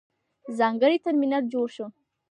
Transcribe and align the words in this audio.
ځانګړی 0.57 0.97
ترمینل 1.05 1.43
جوړ 1.53 1.67
شوی. 1.75 1.91